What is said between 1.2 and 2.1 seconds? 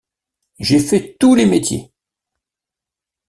les métiers!...